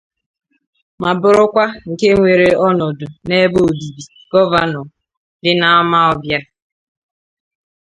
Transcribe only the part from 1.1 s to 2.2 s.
bụrụkwa nke